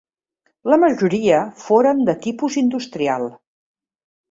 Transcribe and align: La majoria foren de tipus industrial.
La 0.71 0.79
majoria 0.83 1.43
foren 1.65 2.03
de 2.09 2.17
tipus 2.25 2.59
industrial. 2.65 3.31